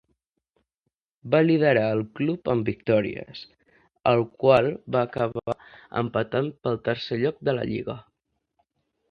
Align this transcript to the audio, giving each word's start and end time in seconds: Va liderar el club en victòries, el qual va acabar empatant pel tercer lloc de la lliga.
Va 1.33 1.41
liderar 1.47 1.83
el 1.97 1.99
club 2.19 2.49
en 2.53 2.63
victòries, 2.69 3.43
el 4.13 4.23
qual 4.45 4.71
va 4.97 5.05
acabar 5.11 5.55
empatant 6.03 6.51
pel 6.65 6.83
tercer 6.91 7.21
lloc 7.27 7.47
de 7.51 7.57
la 7.61 7.69
lliga. 7.75 8.01